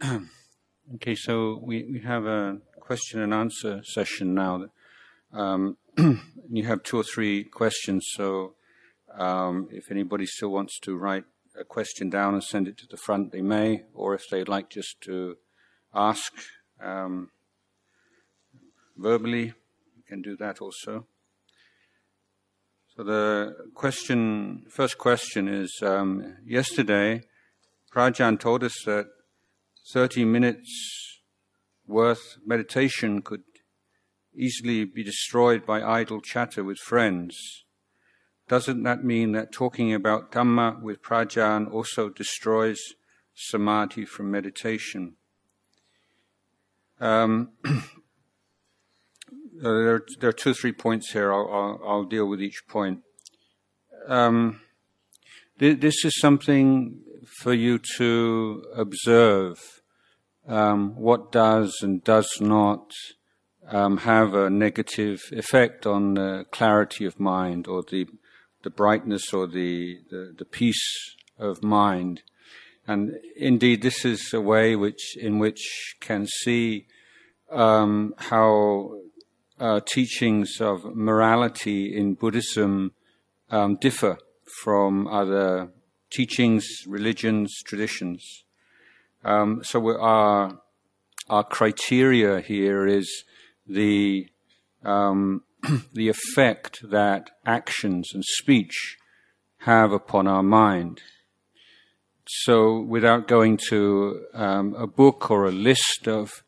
[0.94, 4.66] okay, so we, we have a question and answer session now.
[5.32, 5.76] Um,
[6.50, 8.54] you have two or three questions, so
[9.16, 11.24] um, if anybody still wants to write
[11.58, 14.70] a question down and send it to the front, they may, or if they'd like
[14.70, 15.36] just to
[15.94, 16.32] ask
[16.80, 17.30] um,
[18.98, 19.54] verbally,
[19.96, 21.06] you can do that also.
[22.96, 27.22] So the question, first question is, um, yesterday,
[27.94, 29.06] Prajan told us that
[29.92, 31.20] 30 minutes
[31.86, 33.44] worth meditation could
[34.34, 37.64] easily be destroyed by idle chatter with friends.
[38.48, 42.78] Doesn't that mean that talking about Dhamma with Prajan also destroys
[43.34, 45.16] samadhi from meditation?
[47.00, 47.50] Um,
[49.62, 51.32] there, are, there, are, two or three points here.
[51.32, 53.00] I'll, I'll, I'll deal with each point.
[54.06, 54.60] Um,
[55.58, 57.00] th- this is something
[57.42, 59.82] for you to observe
[60.46, 62.92] um, what does and does not
[63.68, 68.06] um, have a negative effect on the clarity of mind or the
[68.62, 72.22] the brightness or the, the, the peace of mind.
[72.86, 76.86] And indeed, this is a way which in which can see
[77.50, 78.98] um, how
[79.60, 82.92] uh, teachings of morality in Buddhism
[83.50, 84.18] um, differ
[84.62, 85.70] from other
[86.10, 88.44] teachings, religions, traditions.
[89.24, 90.60] Um, so our
[91.28, 93.24] our criteria here is
[93.66, 94.28] the
[94.84, 95.42] um,
[95.92, 98.96] the effect that actions and speech
[99.62, 101.02] have upon our mind.
[102.26, 106.42] So, without going to um, a book or a list of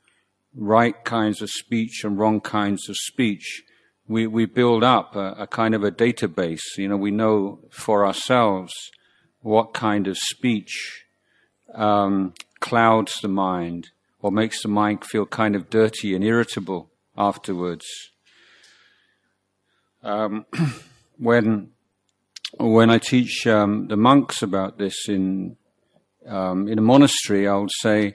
[0.55, 3.62] right kinds of speech and wrong kinds of speech,
[4.09, 6.77] we, we build up a, a kind of a database.
[6.77, 8.72] You know, we know for ourselves
[9.41, 11.05] what kind of speech
[11.75, 13.91] um, clouds the mind
[14.22, 17.87] or makes the mind feel kind of dirty and irritable afterwards.
[20.03, 20.47] Um,
[21.19, 21.71] when
[22.59, 25.56] when I teach um, the monks about this in
[26.27, 28.15] um, in a monastery, I would say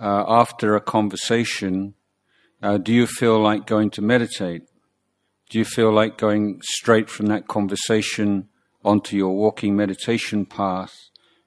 [0.00, 1.94] uh, after a conversation,
[2.62, 4.62] uh, do you feel like going to meditate?
[5.50, 8.48] Do you feel like going straight from that conversation
[8.84, 10.94] onto your walking meditation path,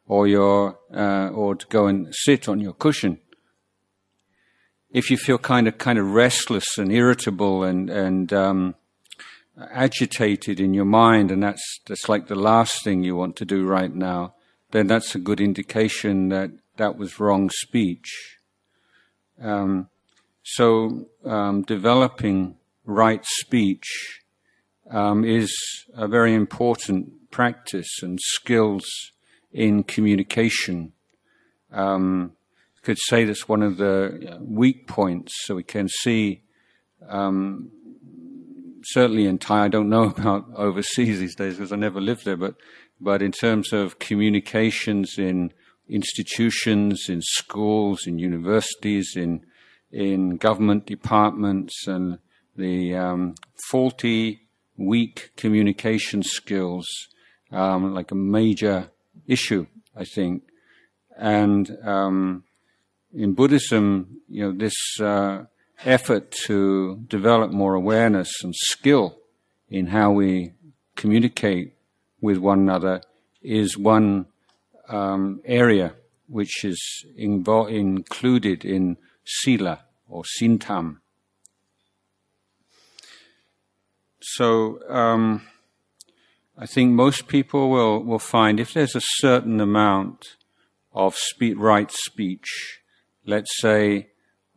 [0.08, 3.20] or your uh, or to go and sit on your cushion?
[4.92, 8.76] If you feel kind of kind of restless and irritable and and um,
[9.72, 13.66] agitated in your mind, and that's that's like the last thing you want to do
[13.66, 14.36] right now,
[14.72, 18.37] then that's a good indication that that was wrong speech.
[19.42, 19.90] Um,
[20.44, 22.56] so um, developing
[22.86, 24.22] right speech
[24.90, 25.54] um, is
[25.94, 28.86] a very important practice and skills
[29.52, 30.94] in communication.
[31.72, 32.32] Um,
[32.88, 36.42] could say that's one of the weak points, so we can see
[37.10, 37.70] um,
[38.84, 42.38] certainly in Thai, I don't know about overseas these days because I never lived there,
[42.38, 42.56] but,
[43.00, 45.52] but in terms of communications in
[45.90, 49.46] institutions, in schools, in universities, in,
[49.92, 52.20] in government departments, and
[52.56, 53.36] the um,
[53.70, 54.48] faulty,
[54.78, 56.88] weak communication skills,
[57.52, 58.92] um, like a major
[59.28, 59.66] issue,
[59.96, 60.44] I think.
[61.18, 62.44] And um,
[63.14, 65.46] in Buddhism, you know, this uh,
[65.86, 69.18] effort to develop more awareness and skill
[69.70, 70.54] in how we
[70.96, 71.74] communicate
[72.22, 73.02] with one another
[73.42, 74.26] is one
[74.88, 75.94] um, area
[76.28, 80.98] which is invo- included in sila or sintam.
[84.20, 85.48] So um,
[86.58, 90.36] I think most people will, will find if there's a certain amount
[90.94, 92.82] of speak, right speech,
[93.26, 94.08] let's say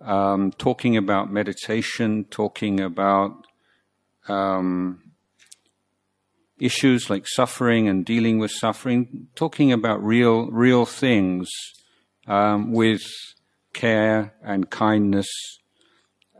[0.01, 3.47] um, talking about meditation, talking about
[4.29, 5.10] um,
[6.61, 11.49] issues like suffering and dealing with suffering, talking about real, real things
[12.27, 13.03] um, with
[13.73, 15.29] care and kindness,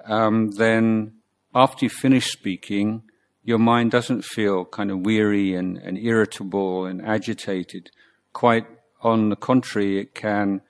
[0.05, 1.13] um, then
[1.55, 3.03] after you finish speaking,
[3.43, 7.91] your mind doesn't feel kind of weary and, and irritable and agitated.
[8.33, 8.67] Quite
[9.03, 10.61] on the contrary, it can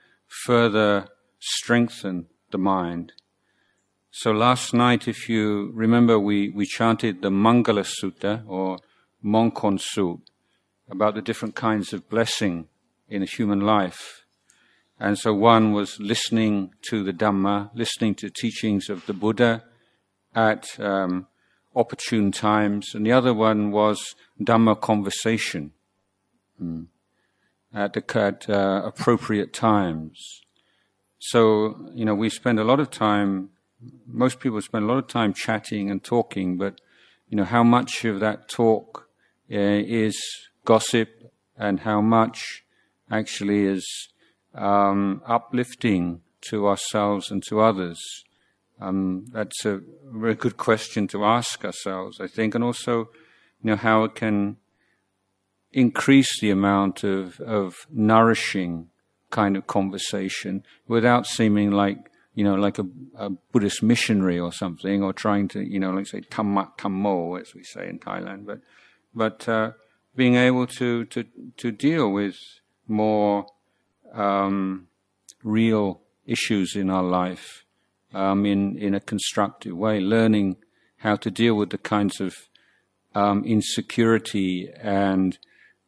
[0.45, 1.09] further
[1.41, 3.13] strengthen the mind.
[4.13, 8.79] So last night, if you remember, we, we chanted the Mangala Sutta or
[9.25, 10.19] Mongkon Sut
[10.91, 12.69] about the different kinds of blessing
[13.09, 14.25] in a human life.
[14.99, 19.65] And so one was listening to the Dhamma, listening to teachings of the Buddha
[20.35, 21.27] at um,
[21.75, 25.73] opportune times, and the other one was Dhamma conversation
[26.63, 26.87] mm,
[27.73, 30.43] at, the, at uh, appropriate times.
[31.19, 33.51] So, you know, we spend a lot of time,
[34.07, 36.81] most people spend a lot of time chatting and talking, but,
[37.29, 39.09] you know, how much of that talk
[39.59, 40.17] is
[40.65, 41.09] gossip
[41.57, 42.65] and how much
[43.11, 44.09] actually is
[44.55, 48.01] um, uplifting to ourselves and to others?
[48.81, 49.81] Um, that's a
[50.11, 53.11] very good question to ask ourselves, I think, and also,
[53.63, 54.57] you know, how it can
[55.73, 58.89] increase the amount of, of nourishing
[59.31, 62.87] kind of conversation without seeming like, you know, like a,
[63.17, 67.55] a Buddhist missionary or something, or trying to, you know, like say tamma tammo, as
[67.55, 68.61] we say in Thailand, but,
[69.15, 69.73] but, uh,
[70.17, 71.25] being able to, to,
[71.57, 72.37] to deal with
[72.87, 73.47] more
[74.13, 74.89] um,
[75.43, 77.65] real issues in our life
[78.13, 80.57] um, in in a constructive way, learning
[80.99, 82.35] how to deal with the kinds of
[83.15, 85.39] um, insecurity and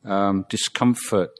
[0.04, 1.30] um, discomfort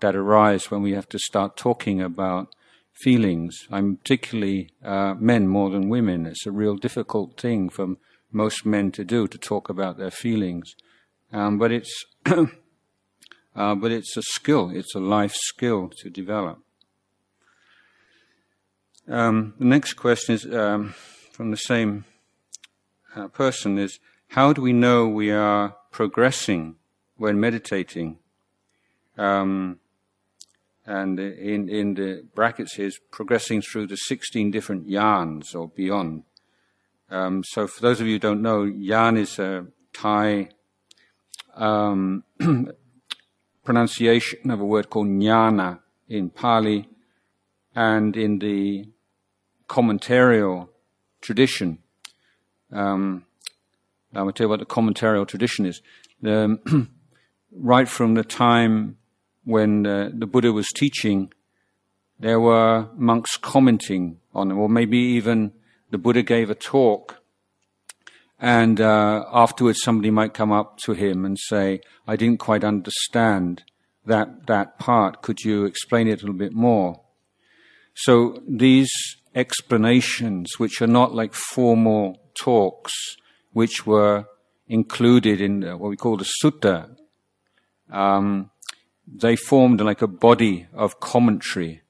[0.00, 2.54] that arise when we have to start talking about
[3.02, 3.66] feelings.
[3.70, 6.26] I'm particularly uh, men more than women.
[6.26, 7.96] It's a real difficult thing for
[8.32, 10.74] most men to do to talk about their feelings,
[11.32, 12.04] um, but it's
[13.54, 16.60] Uh, but it's a skill, it's a life skill to develop.
[19.08, 20.94] Um, the next question is um,
[21.32, 22.04] from the same
[23.16, 23.98] uh, person is
[24.28, 26.76] how do we know we are progressing
[27.16, 28.18] when meditating?
[29.18, 29.80] Um,
[30.86, 36.22] and in, in the brackets here is progressing through the 16 different yans or beyond.
[37.10, 40.50] Um, so for those of you who don't know, yan is a Thai
[41.60, 42.24] um,
[43.64, 45.78] pronunciation of a word called jnana
[46.08, 46.88] in Pali
[47.74, 48.86] and in the
[49.68, 50.68] commentarial
[51.20, 51.78] tradition.
[52.72, 53.24] Um,
[54.12, 55.80] I'm going to tell you what the commentarial tradition is.
[56.20, 56.58] The,
[57.52, 58.96] right from the time
[59.44, 61.32] when uh, the Buddha was teaching,
[62.18, 65.52] there were monks commenting on it, or maybe even
[65.90, 67.19] the Buddha gave a talk
[68.40, 73.64] and uh, afterwards, somebody might come up to him and say, "I didn't quite understand
[74.06, 75.22] that that part.
[75.22, 77.02] Could you explain it a little bit more?"
[77.94, 78.90] So these
[79.34, 82.92] explanations, which are not like formal talks,
[83.52, 84.24] which were
[84.66, 86.96] included in what we call the sutta,
[87.90, 88.50] um,
[89.06, 91.82] they formed like a body of commentary.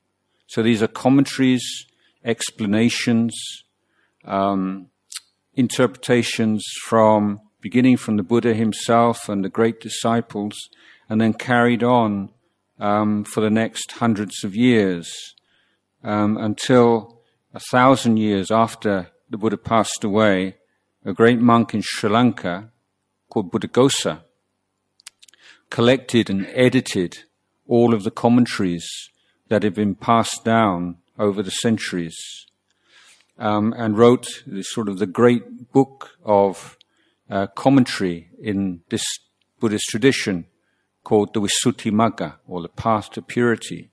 [0.46, 1.86] So these are commentaries,
[2.24, 3.38] explanations.
[4.24, 4.89] Um,
[5.60, 10.56] interpretations from beginning from the Buddha himself and the great disciples,
[11.08, 12.30] and then carried on
[12.78, 15.34] um, for the next hundreds of years
[16.02, 17.20] um, until
[17.54, 20.56] a thousand years after the Buddha passed away,
[21.04, 22.70] a great monk in Sri Lanka
[23.28, 24.22] called Buddhaghosa
[25.70, 27.18] collected and edited
[27.66, 28.88] all of the commentaries
[29.48, 32.16] that had been passed down over the centuries
[33.40, 34.26] um, and wrote
[34.60, 36.76] sort of the great book of
[37.30, 39.02] uh, commentary in this
[39.58, 40.46] Buddhist tradition
[41.02, 43.90] called the Visuddhimagga, or the Path to Purity.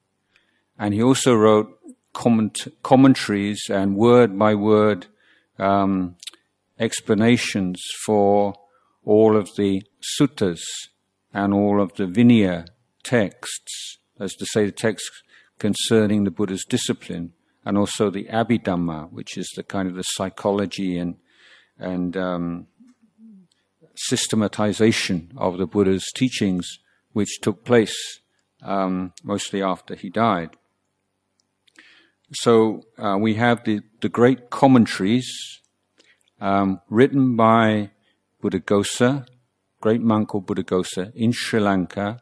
[0.78, 1.80] And he also wrote
[2.14, 5.08] comment- commentaries and word by word
[5.58, 6.18] um,
[6.78, 8.54] explanations for
[9.06, 9.82] all of the
[10.20, 10.62] suttas
[11.34, 12.68] and all of the Vinaya
[13.04, 15.24] texts, as to say, the texts
[15.58, 17.32] concerning the Buddha's discipline
[17.68, 21.18] and also the Abhidhamma, which is the kind of the psychology and
[21.78, 22.68] and um,
[23.96, 26.66] systematization of the Buddha's teachings,
[27.12, 28.22] which took place
[28.64, 30.52] um, mostly after he died.
[32.32, 35.30] So uh, we have the, the great commentaries
[36.40, 37.92] um, written by
[38.42, 39.28] Buddhaghosa,
[39.82, 42.22] great monk called Buddhaghosa, in Sri Lanka,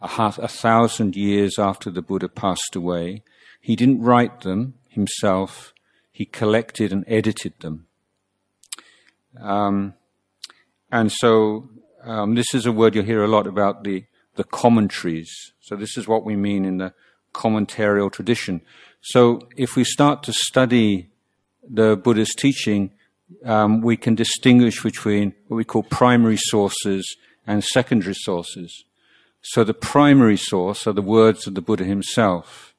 [0.00, 3.22] a, half, a thousand years after the Buddha passed away.
[3.60, 5.72] He didn't write them, himself,
[6.12, 7.86] he collected and edited them.
[9.40, 9.94] Um,
[10.92, 11.70] and so
[12.04, 14.04] um, this is a word you'll hear a lot about the,
[14.36, 15.32] the commentaries.
[15.60, 16.92] So this is what we mean in the
[17.32, 18.60] commentarial tradition.
[19.00, 21.08] So if we start to study
[21.68, 22.90] the Buddha's teaching,
[23.44, 27.16] um, we can distinguish between what we call primary sources
[27.46, 28.84] and secondary sources.
[29.42, 32.69] So the primary source are the words of the Buddha himself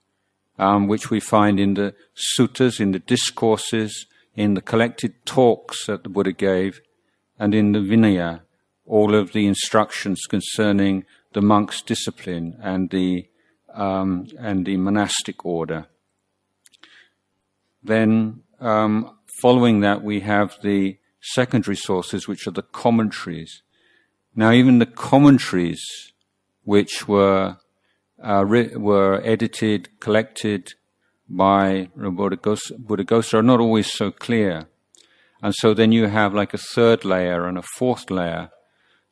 [0.62, 6.03] um, which we find in the suttas, in the discourses, in the collected talks that
[6.03, 6.82] the Buddha gave,
[7.39, 8.41] and in the Vinaya,
[8.86, 11.03] all of the instructions concerning
[11.34, 13.27] the monk's discipline and the
[13.74, 15.88] um, and the monastic order.
[17.82, 23.63] Then, um, following that, we have the secondary sources, which are the commentaries.
[24.36, 25.82] Now, even the commentaries,
[26.63, 27.58] which were
[28.21, 30.73] uh, were edited, collected
[31.27, 34.67] by Buddhaghosa, are not always so clear.
[35.41, 38.51] And so then you have like a third layer and a fourth layer.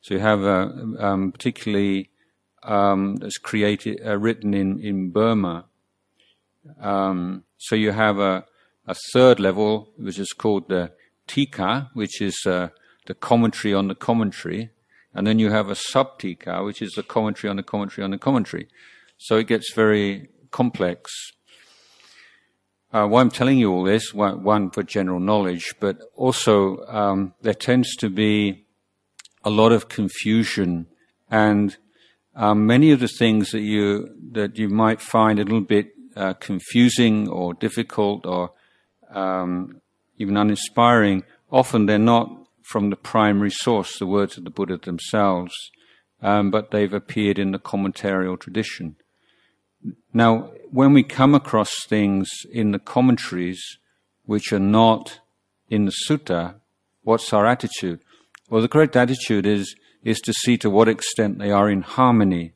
[0.02, 2.10] So you have a, um, particularly
[2.62, 5.64] um, that's created, uh, written in, in Burma.
[6.80, 8.44] Um, so you have a,
[8.86, 10.92] a third level, which is called the
[11.26, 12.68] Tika, which is uh,
[13.06, 14.70] the commentary on the commentary.
[15.12, 18.18] And then you have a sub-tika, which is the commentary on the commentary on the
[18.18, 18.68] commentary.
[19.22, 21.12] So it gets very complex.
[22.90, 27.52] Uh, why I'm telling you all this, one, for general knowledge, but also um, there
[27.52, 28.64] tends to be
[29.44, 30.86] a lot of confusion,
[31.30, 31.76] and
[32.34, 36.32] um, many of the things that you that you might find a little bit uh,
[36.34, 38.52] confusing or difficult or
[39.10, 39.82] um,
[40.16, 42.30] even uninspiring, often they're not
[42.62, 45.54] from the primary source, the words of the Buddha themselves,
[46.22, 48.96] um, but they've appeared in the commentarial tradition.
[50.12, 53.78] Now, when we come across things in the commentaries
[54.24, 55.20] which are not
[55.68, 56.56] in the sutta,
[57.02, 58.00] what's our attitude?
[58.48, 62.52] Well, the correct attitude is, is to see to what extent they are in harmony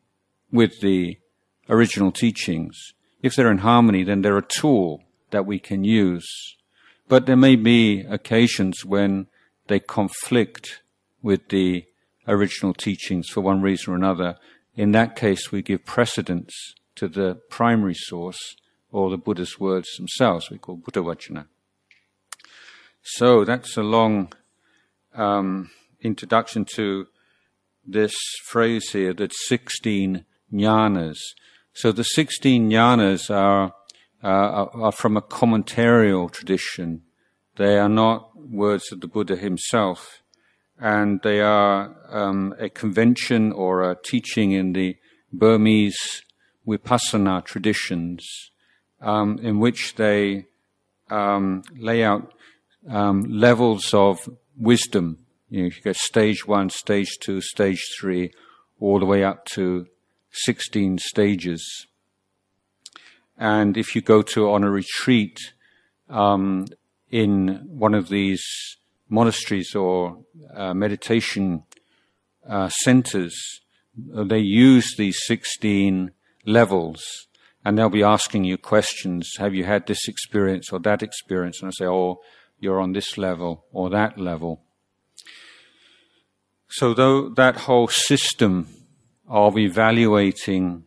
[0.52, 1.19] with the
[1.69, 2.76] original teachings.
[3.23, 6.26] If they're in harmony, then they're a tool that we can use.
[7.09, 9.26] But there may be occasions when
[9.69, 10.83] they conflict
[11.23, 11.85] with the
[12.26, 14.37] original teachings for one reason or another.
[14.76, 18.57] In that case, we give precedence to the primary source
[18.91, 20.51] or the Buddha's words themselves.
[20.51, 21.47] We call Buddha Vacana.
[23.03, 24.33] So that's a long
[25.15, 25.71] um,
[26.01, 27.07] introduction to
[27.87, 31.19] this phrase here that 16 jnanas.
[31.73, 33.75] So the 16 jnanas are,
[34.23, 37.03] uh, are from a commentarial tradition.
[37.57, 40.23] They are not words of the Buddha himself,
[40.79, 44.97] and they are um, a convention or a teaching in the
[45.33, 46.23] Burmese
[46.66, 48.50] vipassana traditions
[49.00, 50.47] um, in which they
[51.11, 52.33] um, lay out
[52.88, 55.18] um, levels of wisdom.
[55.49, 58.33] You, know, you go stage one, stage two, stage three,
[58.80, 59.87] all the way up to
[60.33, 61.87] 16 stages.
[63.38, 65.38] And if you go to on a retreat
[66.09, 66.66] um,
[67.11, 68.42] in one of these
[69.09, 70.18] monasteries or
[70.54, 71.64] uh, meditation
[72.49, 73.61] uh, centers,
[73.97, 76.11] they use these 16
[76.45, 77.27] levels
[77.65, 79.31] and they'll be asking you questions.
[79.39, 81.61] Have you had this experience or that experience?
[81.61, 82.21] And I say, oh,
[82.59, 84.63] you're on this level or that level.
[86.69, 88.69] So though that whole system
[89.29, 90.85] of evaluating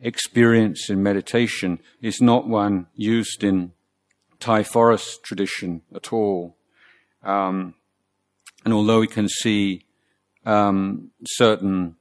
[0.00, 3.72] experience in meditation is not one used in
[4.38, 6.56] Thai forest tradition at all.
[7.22, 7.74] Um,
[8.64, 9.84] and although we can see
[10.46, 11.96] um, certain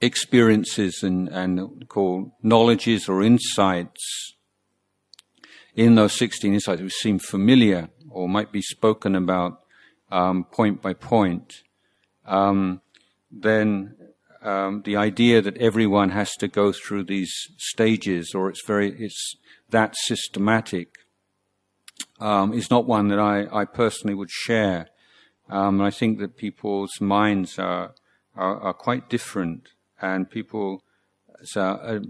[0.00, 4.34] experiences and, and called knowledges or insights
[5.74, 9.60] in those 16 insights which seem familiar or might be spoken about
[10.10, 11.62] um, point by point,
[12.26, 12.80] um,
[13.30, 13.94] then
[14.42, 19.36] um, the idea that everyone has to go through these stages or it's very it's
[19.70, 20.94] that systematic
[22.18, 24.88] um, is not one that I, I personally would share.
[25.48, 27.94] Um, I think that people's minds are,
[28.36, 29.68] are, are quite different
[30.00, 30.82] and people,
[31.42, 32.00] so uh,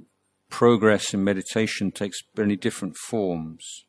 [0.49, 3.85] progress in meditation takes many different forms.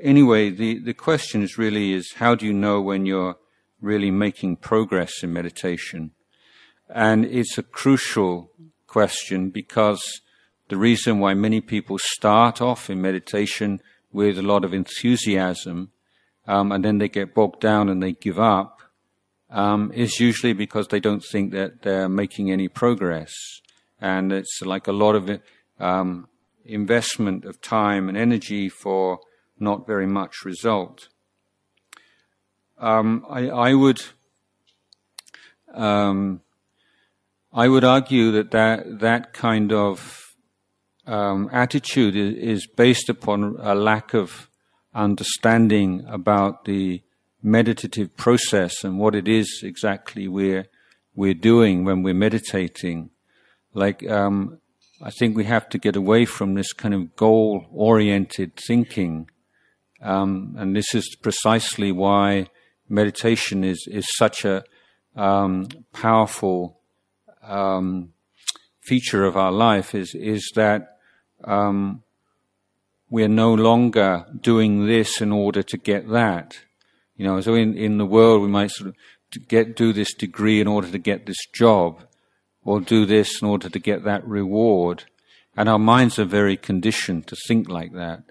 [0.00, 3.36] Anyway, the, the question is really is how do you know when you're
[3.80, 6.12] really making progress in meditation?
[6.88, 8.50] And it's a crucial
[8.86, 10.20] question because
[10.68, 13.80] the reason why many people start off in meditation
[14.12, 15.90] with a lot of enthusiasm
[16.46, 18.77] um, and then they get bogged down and they give up
[19.50, 23.32] um, is usually because they don't think that they're making any progress.
[24.00, 25.40] And it's like a lot of
[25.80, 26.28] um,
[26.64, 29.20] investment of time and energy for
[29.58, 31.08] not very much result.
[32.78, 34.00] Um, I, I, would
[35.74, 36.42] um,
[37.52, 40.34] I would argue that that, that kind of
[41.06, 44.48] um, attitude is, is based upon a lack of
[44.94, 47.02] understanding about the
[47.42, 50.66] meditative process and what it is exactly we're
[51.14, 53.10] we're doing when we're meditating.
[53.74, 54.58] Like um,
[55.02, 59.28] I think we have to get away from this kind of goal-oriented thinking,
[60.00, 62.46] um, and this is precisely why
[62.88, 64.64] meditation is is such a
[65.16, 66.80] um, powerful
[67.42, 68.12] um,
[68.82, 70.98] feature of our life is is that
[71.44, 72.02] um,
[73.10, 76.58] we're no longer doing this in order to get that.
[77.18, 80.60] You know, so in, in the world we might sort of get do this degree
[80.60, 82.00] in order to get this job,
[82.64, 85.04] or do this in order to get that reward,
[85.56, 88.22] and our minds are very conditioned to think like that.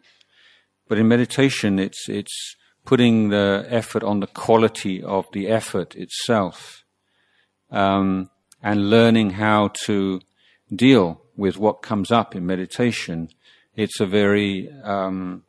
[0.87, 6.85] But in meditation, it's it's putting the effort on the quality of the effort itself,
[7.69, 8.29] um,
[8.63, 10.21] and learning how to
[10.73, 13.27] deal with what comes up in meditation.
[13.75, 15.43] It's a very um,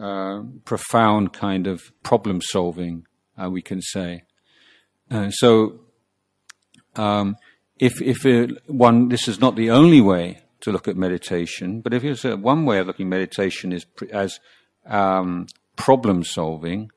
[0.00, 3.06] uh, profound kind of problem solving,
[3.40, 4.24] uh, we can say.
[5.10, 5.80] Uh, so,
[6.96, 7.36] um,
[7.78, 11.94] if if it, one, this is not the only way to look at meditation, but
[11.94, 14.40] if it's one way of looking at meditation is as
[14.86, 16.90] um, problem solving,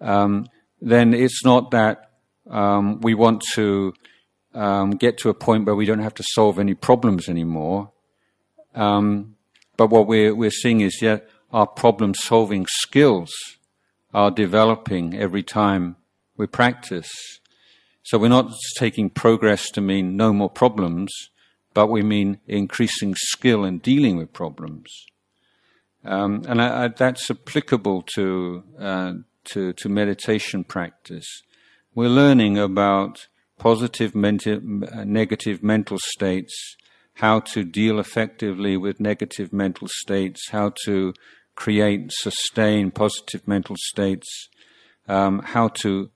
[0.00, 0.46] um,
[0.80, 2.10] then it's not that
[2.50, 3.94] um, we want to
[4.54, 7.90] um, get to a point where we don't have to solve any problems anymore.
[8.74, 9.36] Um,
[9.76, 13.32] but what we're, we're seeing is that our problem solving skills
[14.12, 15.96] are developing every time
[16.36, 17.10] we practice.
[18.02, 21.10] So we're not taking progress to mean no more problems,
[21.72, 24.88] but we mean increasing skill in dealing with problems.
[26.04, 29.12] Um, and I, I, that's applicable to, uh,
[29.46, 31.42] to, to meditation practice.
[31.94, 36.76] We're learning about positive, negative mental states,
[37.14, 41.14] how to deal effectively with negative mental states, how to
[41.54, 44.48] create, sustain positive mental states,
[45.08, 46.10] um, how to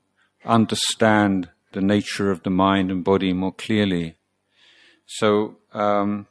[0.45, 4.17] understand the nature of the mind and body more clearly.
[5.07, 6.27] So, um,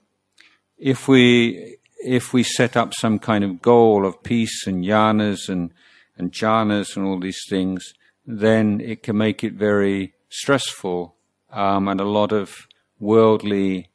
[0.77, 5.71] if we if we set up some kind of goal of peace and jhanas and
[6.17, 7.93] and jhanas and all these things,
[8.25, 11.15] then it can make it very stressful,
[11.51, 12.68] um, and a lot of
[13.00, 13.89] worldly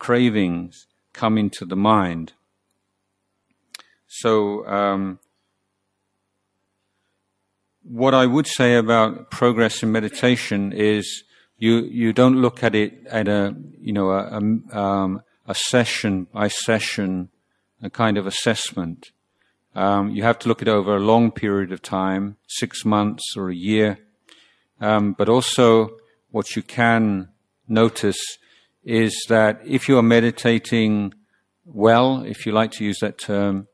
[0.00, 2.32] cravings come into the mind.
[4.08, 5.20] So, um,
[7.84, 11.22] what I would say about progress in meditation is
[11.58, 16.26] you you don't look at it at a you know a a, um, a session
[16.32, 17.28] by session,
[17.80, 19.12] a kind of assessment.
[19.74, 23.36] Um, you have to look at it over a long period of time, six months
[23.36, 23.98] or a year.
[24.80, 25.90] Um, but also,
[26.30, 27.28] what you can
[27.68, 28.38] notice
[28.84, 31.14] is that if you are meditating
[31.64, 33.68] well, if you like to use that term,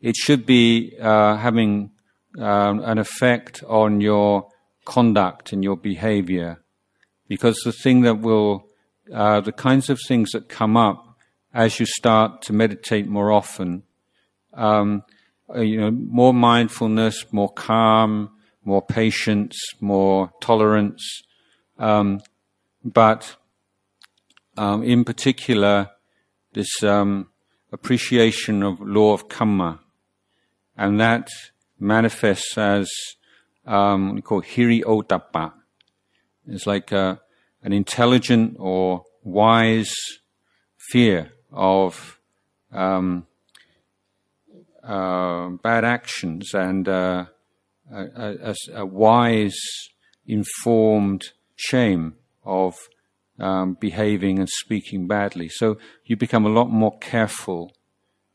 [0.00, 1.90] it should be uh, having
[2.38, 4.48] um, an effect on your
[4.84, 6.62] conduct and your behavior.
[7.28, 8.66] Because the thing that will,
[9.12, 11.16] uh, the kinds of things that come up
[11.52, 13.82] as you start to meditate more often,
[14.54, 15.02] um,
[15.54, 18.30] uh, you know, more mindfulness, more calm,
[18.64, 21.22] more patience, more tolerance,
[21.78, 22.20] um,
[22.84, 23.36] but
[24.60, 25.88] um, in particular,
[26.52, 27.28] this um,
[27.72, 29.80] appreciation of law of karma,
[30.76, 31.30] and that
[31.78, 32.90] manifests as
[33.66, 35.52] um, we call hiri ottappa.
[36.46, 37.16] It's like a, uh,
[37.62, 39.94] an intelligent or wise
[40.76, 42.18] fear of
[42.70, 43.26] um,
[44.84, 47.24] uh, bad actions and uh,
[47.90, 48.04] a,
[48.50, 49.58] a, a, wise,
[50.26, 52.74] informed shame of
[53.40, 55.48] um, behaving and speaking badly.
[55.48, 57.72] So you become a lot more careful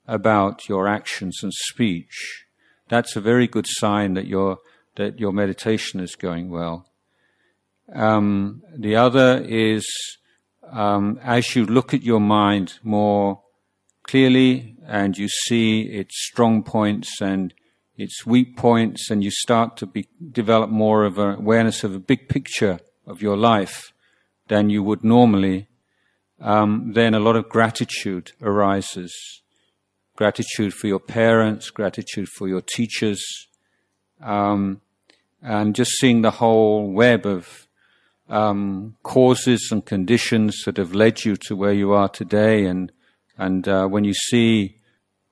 [0.08, 2.46] about your actions and speech.
[2.90, 4.60] That's a very good sign that your
[4.96, 6.88] that your meditation is going well.
[7.94, 9.86] Um, the other is
[10.72, 13.42] um, as you look at your mind more
[14.04, 17.54] clearly and you see its strong points and
[17.98, 22.00] its weak points, and you start to be, develop more of an awareness of a
[22.00, 23.94] big picture of your life
[24.48, 25.68] than you would normally,
[26.40, 29.42] um, then a lot of gratitude arises.
[30.16, 33.22] Gratitude for your parents, gratitude for your teachers,
[34.22, 34.82] um,
[35.42, 37.68] and just seeing the whole web of
[38.30, 42.66] um, causes and conditions that have led you to where you are today.
[42.66, 42.92] And
[43.38, 44.78] and uh, when you see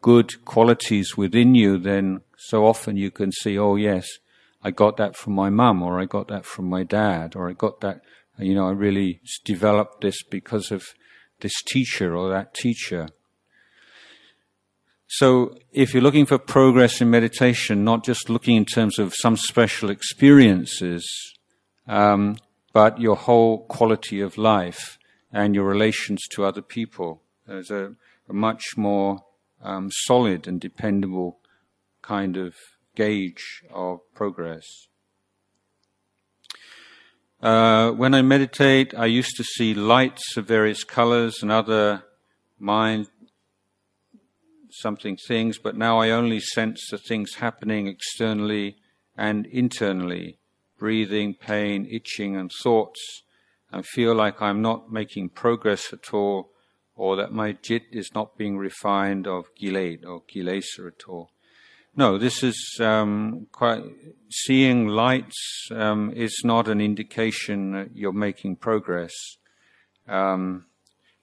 [0.02, 4.06] good qualities within you, then so often you can see, oh yes,
[4.62, 7.54] I got that from my mum, or I got that from my dad, or I
[7.54, 8.02] got that,
[8.38, 10.84] you know, I really developed this because of
[11.42, 13.10] this teacher or that teacher.
[15.08, 19.38] So if you're looking for progress in meditation, not just looking in terms of some
[19.38, 21.06] special experiences,
[21.88, 22.38] um,
[22.74, 24.98] but your whole quality of life
[25.32, 27.22] and your relations to other people.
[27.48, 27.96] There's a,
[28.30, 29.26] a much more
[29.62, 31.40] um, solid and dependable
[32.02, 32.56] kind of
[32.96, 34.88] gauge of progress.
[37.44, 42.06] Uh, when I meditate, I used to see lights of various colors and other
[42.58, 43.08] mind
[44.70, 48.78] something things, but now I only sense the things happening externally
[49.18, 50.38] and internally
[50.80, 53.24] breathing, pain, itching, and thoughts,
[53.74, 56.50] and feel like I'm not making progress at all,
[56.96, 61.33] or that my jit is not being refined of gilate or kilesa at all.
[61.96, 63.84] No, this is um, quite
[64.32, 69.14] seeing lights um, is not an indication that you're making progress.
[70.08, 70.66] Um,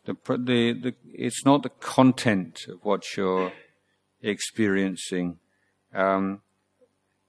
[0.04, 3.52] the, the, the, it's not the content of what you're
[4.22, 5.38] experiencing
[5.92, 6.40] um,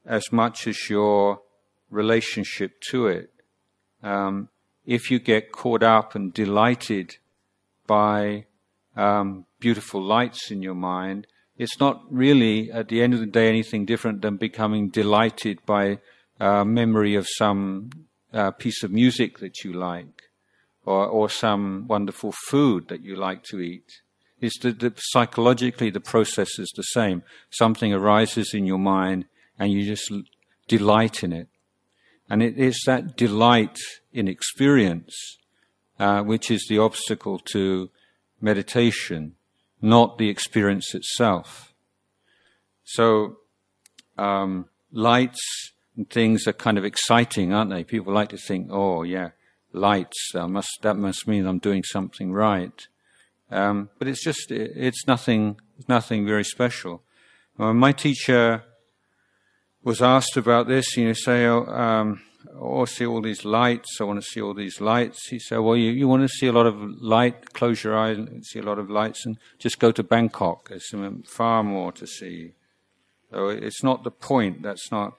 [0.05, 1.41] as much as your
[1.89, 3.31] relationship to it.
[4.03, 4.49] Um,
[4.85, 7.17] if you get caught up and delighted
[7.87, 8.45] by
[8.95, 11.25] um, beautiful lights in your mind,
[11.61, 15.99] it's not really, at the end of the day, anything different than becoming delighted by
[16.39, 17.91] uh, memory of some
[18.33, 20.23] uh, piece of music that you like,
[20.85, 24.01] or, or some wonderful food that you like to eat.
[24.39, 27.21] It's the, the, psychologically the process is the same.
[27.51, 29.25] Something arises in your mind,
[29.59, 30.11] and you just
[30.67, 31.47] delight in it,
[32.27, 33.77] and it is that delight
[34.11, 35.37] in experience
[35.99, 37.91] uh, which is the obstacle to
[38.41, 39.35] meditation
[39.81, 41.73] not the experience itself.
[42.83, 43.37] So,
[44.17, 47.83] um, lights and things are kind of exciting, aren't they?
[47.83, 49.29] People like to think, oh, yeah,
[49.73, 52.87] lights, uh, must, that must mean I'm doing something right.
[53.49, 57.03] Um, but it's just, it's nothing, nothing very special.
[57.59, 58.63] Uh, my teacher
[59.83, 62.21] was asked about this, you know, say, oh, um,
[62.59, 63.99] oh, see all these lights.
[63.99, 65.27] I want to see all these lights.
[65.29, 68.17] He said, well, you, you want to see a lot of light, close your eyes
[68.17, 70.69] and see a lot of lights and just go to Bangkok.
[70.69, 70.93] There's
[71.27, 72.53] far more to see.
[73.31, 74.61] So it's not the point.
[74.61, 75.17] That's not,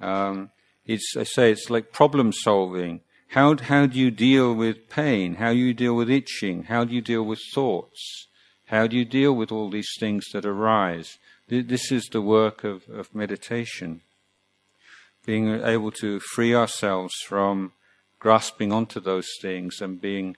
[0.00, 0.50] um,
[0.84, 3.00] it's, I say, it's like problem solving.
[3.28, 5.36] How, how do you deal with pain?
[5.36, 6.64] How do you deal with itching?
[6.64, 8.28] How do you deal with thoughts?
[8.66, 11.18] How do you deal with all these things that arise?
[11.48, 14.02] This is the work of, of meditation
[15.24, 17.72] being able to free ourselves from
[18.18, 20.36] grasping onto those things and being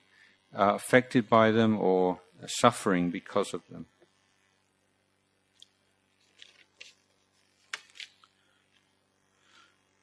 [0.57, 3.85] uh, affected by them or suffering because of them.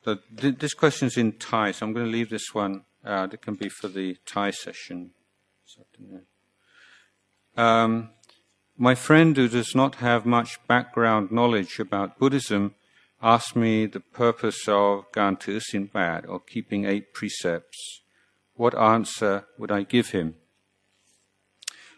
[0.05, 2.85] So th- this question is in Thai, so I'm going to leave this one.
[3.05, 5.11] Uh, that can be for the Thai session.
[7.57, 8.11] Um,
[8.79, 12.77] my friend who does not have much background knowledge about Buddhism
[13.22, 17.80] asked me the purpose of การถือศีลแปด or keeping eight precepts,
[18.62, 20.28] what answer would I give him?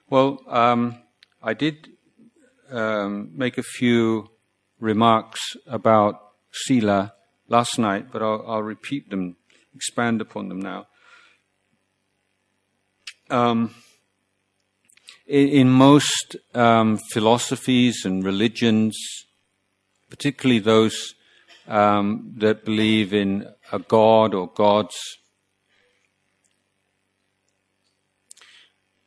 [0.09, 0.81] Well, um,
[1.41, 1.77] I did
[2.71, 4.29] um, make a few
[4.79, 6.13] remarks about
[6.51, 7.13] sila
[7.47, 9.35] last night, but I'll, I'll repeat them,
[9.75, 10.87] expand upon them now.
[13.29, 13.75] Um,
[15.27, 18.97] in, in, most um, philosophies and religions,
[20.14, 21.16] particularly those
[21.66, 24.94] um, that believe in a god or gods.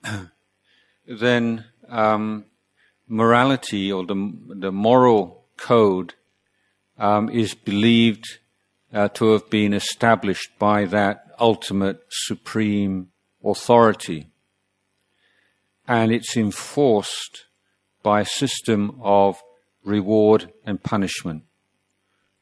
[1.07, 2.43] then um,
[3.07, 6.13] morality or the, the moral code
[6.97, 8.25] um, is believed
[8.93, 13.07] uh, to have been established by that ultimate supreme
[13.45, 14.27] authority.
[15.87, 17.45] And it's enforced
[18.03, 19.41] by a system of
[19.87, 21.43] reward and punishment.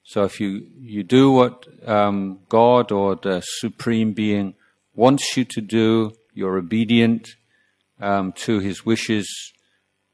[0.03, 4.55] So if you, you do what um, God or the Supreme Being
[4.93, 7.29] wants you to do, you're obedient
[7.99, 9.27] um, to His wishes,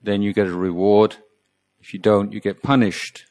[0.02, 1.17] then you get a reward.
[1.80, 3.26] If you don't, you get punished.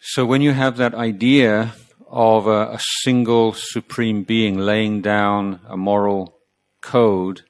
[0.00, 1.74] So when you have that idea
[2.08, 6.36] of a, a single Supreme Being laying down a moral
[6.80, 7.42] code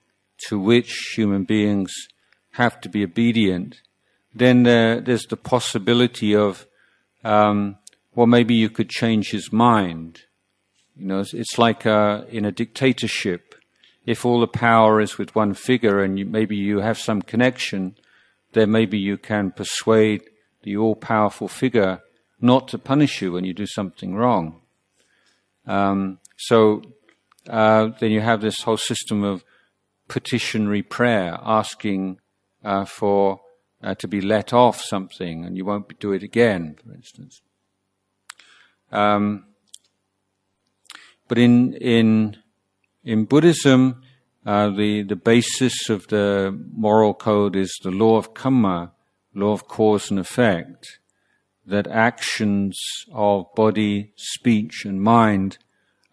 [0.48, 1.92] to which human beings
[2.52, 3.82] have to be obedient,
[4.38, 6.66] then there, there's the possibility of,
[7.24, 7.76] um,
[8.14, 10.22] well, maybe you could change his mind.
[10.94, 13.54] You know, it's, it's like uh, in a dictatorship.
[14.04, 17.96] If all the power is with one figure and you, maybe you have some connection,
[18.52, 20.22] then maybe you can persuade
[20.62, 22.02] the all-powerful figure
[22.40, 24.60] not to punish you when you do something wrong.
[25.66, 26.82] Um, so
[27.48, 29.44] uh, then you have this whole system of
[30.08, 32.18] petitionary prayer, asking
[32.62, 33.40] uh, for
[33.82, 37.42] uh, to be let off something and you won't do it again, for instance.
[38.90, 39.44] Um,
[41.28, 42.36] but in in
[43.04, 44.02] in Buddhism,
[44.44, 48.92] uh, the the basis of the moral code is the law of karma,
[49.34, 50.98] law of cause and effect.
[51.68, 52.78] That actions
[53.12, 55.58] of body, speech, and mind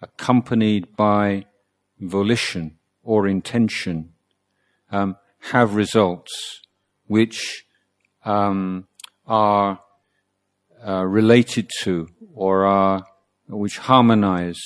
[0.01, 1.45] accompanied by
[1.99, 4.13] volition or intention,
[4.91, 5.15] um,
[5.51, 6.62] have results
[7.13, 7.65] which
[8.25, 8.87] um,
[9.27, 9.79] are
[10.87, 13.05] uh, related to or are
[13.47, 14.61] which harmonize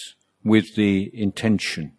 [0.46, 1.92] with the intention.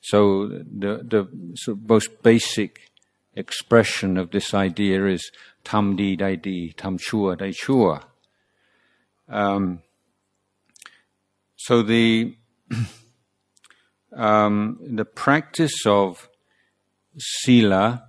[0.00, 2.92] So the the sort of most basic
[3.34, 5.32] expression of this idea is
[5.64, 8.04] tam di dai di, tam chua dai chua.
[9.28, 9.82] Um,
[11.56, 12.36] so the
[14.16, 16.28] um, the practice of
[17.18, 18.05] sila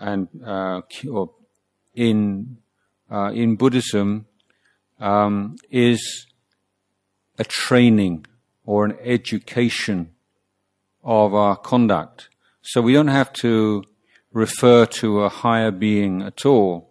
[0.00, 0.80] and uh,
[1.94, 2.56] in
[3.10, 4.26] uh, in Buddhism
[4.98, 6.26] um, is
[7.38, 8.26] a training
[8.64, 10.10] or an education
[11.02, 12.28] of our conduct.
[12.62, 13.84] So we don't have to
[14.32, 16.90] refer to a higher being at all.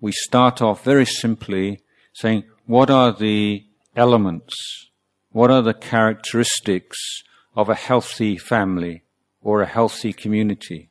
[0.00, 4.54] We start off very simply saying, what are the elements?
[5.30, 6.98] What are the characteristics
[7.54, 9.04] of a healthy family
[9.42, 10.90] or a healthy community?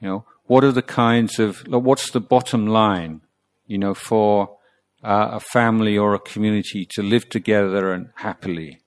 [0.00, 3.20] You know, what are the kinds of, what's the bottom line,
[3.66, 4.56] you know, for
[5.02, 8.80] uh, a family or a community to live together and happily?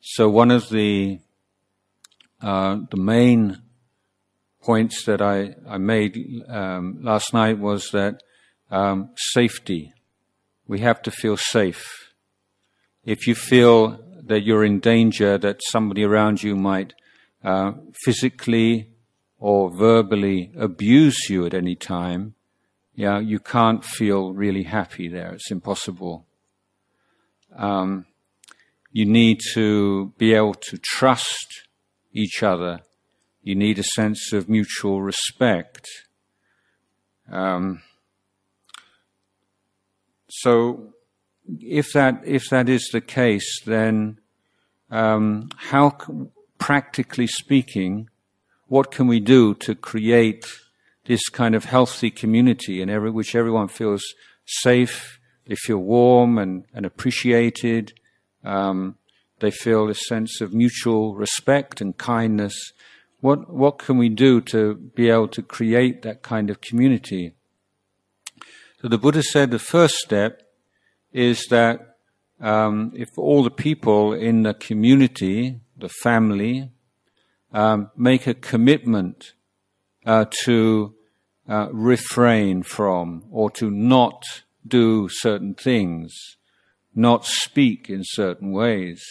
[0.00, 1.20] So one of the,
[2.42, 3.62] uh, the main
[4.62, 8.22] points that I, I made um, last night was that
[8.70, 9.92] um, safety.
[10.66, 12.12] We have to feel safe.
[13.04, 16.94] If you feel that you're in danger, that somebody around you might
[17.44, 17.72] uh,
[18.04, 18.88] physically
[19.44, 22.34] or verbally abuse you at any time,
[22.94, 25.34] yeah, you can't feel really happy there.
[25.34, 26.24] It's impossible.
[27.54, 28.06] Um,
[28.90, 31.46] you need to be able to trust
[32.10, 32.80] each other.
[33.42, 35.90] You need a sense of mutual respect.
[37.30, 37.82] Um,
[40.30, 40.94] so,
[41.60, 44.20] if that if that is the case, then
[44.90, 45.98] um, how,
[46.56, 48.08] practically speaking,
[48.68, 50.46] what can we do to create
[51.06, 54.02] this kind of healthy community in every, which everyone feels
[54.46, 57.92] safe, they feel warm and, and appreciated,
[58.44, 58.96] um,
[59.40, 62.72] they feel a sense of mutual respect and kindness.
[63.20, 67.34] What, what can we do to be able to create that kind of community?
[68.80, 70.42] So the Buddha said the first step
[71.12, 71.96] is that
[72.40, 76.70] um, if all the people in the community, the family,
[77.54, 79.32] um, make a commitment
[80.04, 80.94] uh, to
[81.48, 84.22] uh, refrain from or to not
[84.66, 86.12] do certain things,
[86.94, 89.02] not speak in certain ways,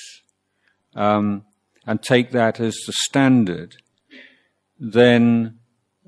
[0.93, 1.43] um,
[1.87, 3.77] and take that as the standard,
[4.77, 5.59] then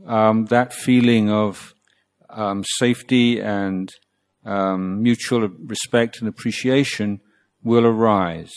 [0.06, 1.74] um, that feeling of
[2.30, 3.90] um, safety and
[4.44, 7.22] um, mutual respect and appreciation
[7.64, 8.54] will arise.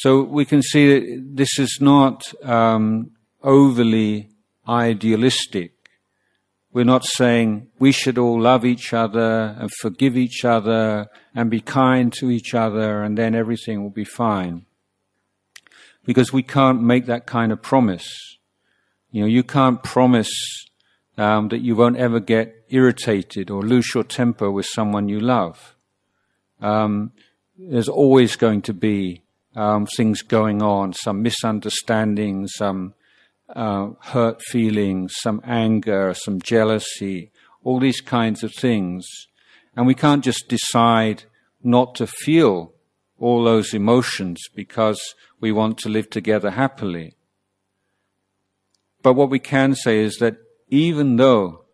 [0.00, 3.10] So we can see that this is not um,
[3.42, 4.30] overly
[4.68, 5.72] idealistic.
[6.72, 11.60] We're not saying we should all love each other and forgive each other and be
[11.60, 14.66] kind to each other and then everything will be fine.
[16.04, 18.38] Because we can't make that kind of promise.
[19.10, 20.30] You know, you can't promise
[21.16, 25.74] um, that you won't ever get irritated or lose your temper with someone you love.
[26.60, 27.10] Um,
[27.58, 29.22] there's always going to be
[29.58, 32.94] um, things going on, some misunderstandings, some
[33.56, 37.32] uh, hurt feelings, some anger, some jealousy,
[37.64, 39.04] all these kinds of things.
[39.74, 41.24] And we can't just decide
[41.60, 42.72] not to feel
[43.18, 45.00] all those emotions because
[45.40, 47.16] we want to live together happily.
[49.02, 50.36] But what we can say is that
[50.68, 51.64] even though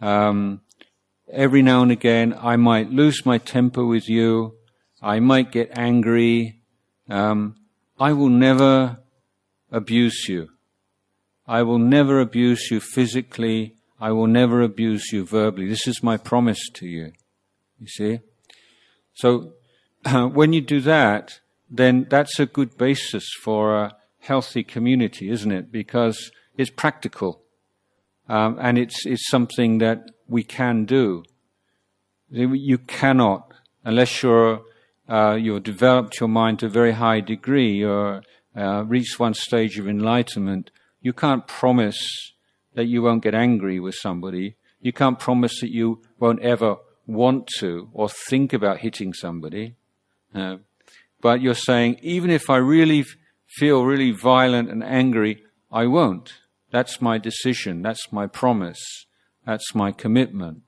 [0.00, 0.60] um,
[1.32, 4.54] every now and again I might lose my temper with you,
[5.02, 6.57] I might get angry,
[7.08, 7.56] um,
[7.98, 8.98] I will never
[9.70, 10.50] abuse you.
[11.46, 13.74] I will never abuse you physically.
[14.00, 15.68] I will never abuse you verbally.
[15.68, 17.12] This is my promise to you.
[17.80, 18.20] You see?
[19.14, 19.54] So,
[20.12, 21.40] when you do that,
[21.70, 25.72] then that's a good basis for a healthy community, isn't it?
[25.72, 27.42] Because it's practical.
[28.28, 31.24] Um, and it's, it's something that we can do.
[32.30, 34.60] You cannot, unless you're,
[35.08, 38.22] uh, you've developed your mind to a very high degree, you're
[38.56, 41.98] uh, reached one stage of enlightenment, you can't promise
[42.74, 44.56] that you won't get angry with somebody.
[44.80, 49.74] You can't promise that you won't ever want to or think about hitting somebody.
[50.34, 50.58] Uh,
[51.20, 53.04] but you're saying, even if I really
[53.48, 55.42] feel really violent and angry,
[55.72, 56.34] I won't.
[56.70, 57.82] That's my decision.
[57.82, 59.06] That's my promise.
[59.46, 60.62] That's my commitment.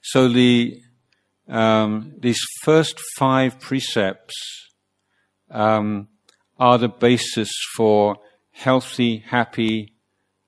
[0.00, 0.80] So the,
[1.48, 4.34] um, these first five precepts
[5.50, 6.08] um,
[6.58, 8.16] are the basis for
[8.52, 9.92] healthy, happy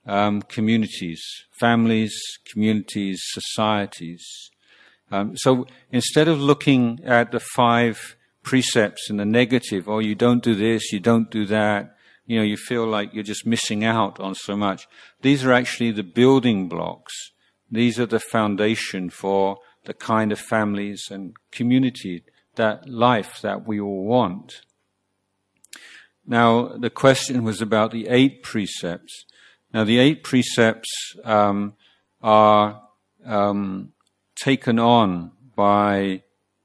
[0.06, 1.22] um, communities,
[1.58, 2.14] families,
[2.52, 4.24] communities, societies.
[5.10, 10.42] Um, so instead of looking at the five precepts in the negative, oh, you don't
[10.42, 14.18] do this, you don't do that, you know, you feel like you're just missing out
[14.18, 14.88] on so much.
[15.22, 17.12] These are actually the building blocks.
[17.70, 22.22] These are the foundation for the kind of families and community,
[22.56, 24.62] that life that we all want.
[26.26, 29.24] Now, the question was about the eight precepts.
[29.72, 30.88] Now, the eight precepts
[31.24, 31.74] um,
[32.22, 32.82] are
[33.24, 33.92] um,
[34.34, 36.22] taken on by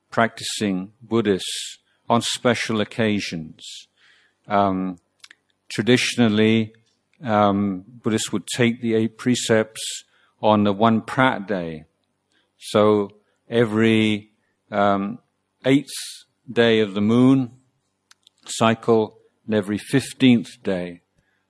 [0.10, 1.78] practicing Buddhists
[2.10, 3.88] on special occasions.
[4.48, 4.98] Um,
[5.70, 6.74] traditionally,
[7.24, 10.04] um, Buddhists would take the eight precepts
[10.42, 11.86] on the wan phra day.
[12.62, 13.10] So
[13.50, 14.32] every
[14.72, 15.18] um,
[15.66, 15.90] eighth
[16.50, 17.52] day of the moon
[18.46, 21.02] cycle and every 15th day.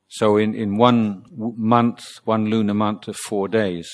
[0.08, 1.26] So in, in one
[1.58, 3.90] month, one lunar month of four days.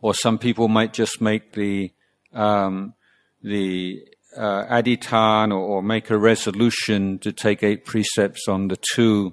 [0.00, 1.92] Or some people might just make the,
[2.32, 2.94] um,
[3.42, 4.04] the
[4.36, 9.32] uh, adhitthan or, or, make a resolution to take eight precepts on the two,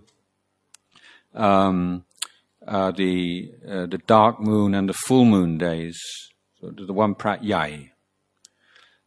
[1.35, 2.05] um,
[2.67, 5.99] uh, the, uh, the dark moon and the full moon days.
[6.71, 7.91] The one yai.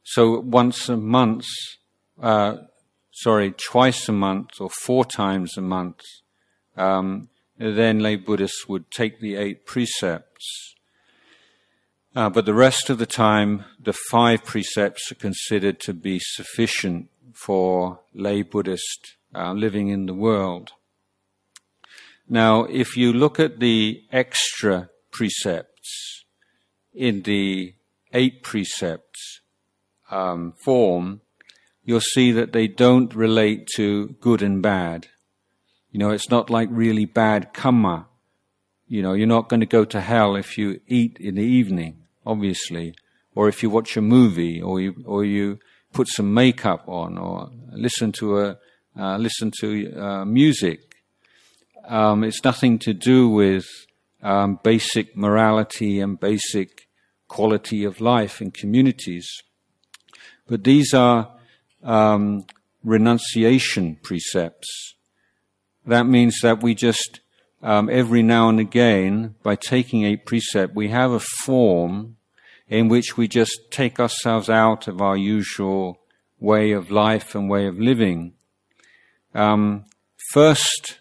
[0.02, 1.44] So once a month,
[2.22, 2.56] uh,
[3.12, 6.00] sorry, twice a month or four times a month,
[6.76, 10.74] um, then lay Buddhists would take the eight precepts.
[12.16, 17.10] Uh, but the rest of the time, the five precepts are considered to be sufficient
[17.34, 20.72] for lay Buddhists uh, living in the world.
[22.28, 26.17] Now, if you look at the extra precepts
[26.94, 27.74] in the
[28.12, 29.40] eight precepts
[30.10, 31.20] um, form,
[31.84, 35.08] you'll see that they don't relate to good and bad.
[35.90, 38.06] You know, it's not like really bad karma.
[38.86, 42.04] You know, you're not going to go to hell if you eat in the evening,
[42.24, 42.94] obviously,
[43.34, 45.58] or if you watch a movie, or you or you
[45.92, 48.58] put some makeup on, or listen to a
[48.98, 50.96] uh, listen to uh, music.
[51.86, 53.66] Um, it's nothing to do with
[54.22, 56.77] um, basic morality and basic
[57.28, 59.28] quality of life in communities.
[60.48, 61.30] But these are
[61.84, 62.46] um,
[62.82, 64.94] renunciation precepts.
[65.86, 67.20] That means that we just,
[67.62, 72.16] um, every now and again, by taking a precept, we have a form
[72.68, 76.00] in which we just take ourselves out of our usual
[76.40, 78.34] way of life and way of living.
[79.34, 79.84] Um,
[80.32, 80.98] first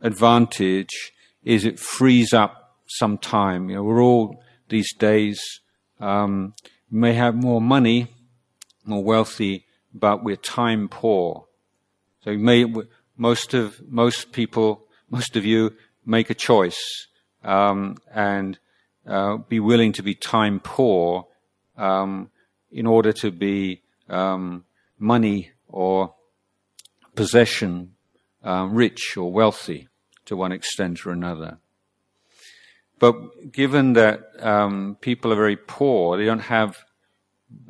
[0.00, 3.68] advantage is it frees up some time.
[3.68, 5.60] You know, we're all these days
[6.00, 6.54] um,
[6.90, 8.08] may have more money,
[8.84, 11.46] more wealthy, but we're time poor.
[12.24, 12.64] So may,
[13.16, 17.06] most of most people, most of you, make a choice
[17.44, 18.58] um, and
[19.06, 21.26] uh, be willing to be time poor
[21.76, 22.30] um,
[22.70, 24.64] in order to be um,
[24.98, 26.14] money or
[27.14, 27.94] possession
[28.42, 29.88] um, rich or wealthy
[30.24, 31.58] to one extent or another.
[32.98, 36.76] But given that um, people are very poor, they don't have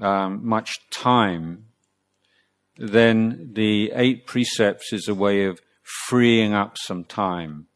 [0.00, 1.68] um, much time
[2.78, 7.66] then the eight precepts is a way of freeing up some time.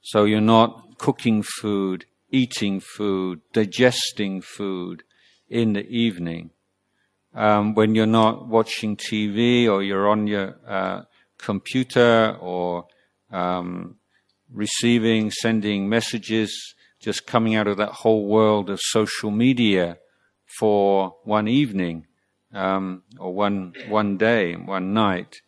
[0.00, 5.04] So you're not cooking food, eating food, digesting food
[5.48, 6.50] in the evening.
[7.34, 11.02] Um, when you're not watching TV or you're on your uh,
[11.38, 12.86] computer or
[13.30, 13.96] um,
[14.50, 19.98] receiving, sending messages, just coming out of that whole world of social media
[20.58, 22.06] for one evening
[22.54, 25.42] um, or one one day, one night.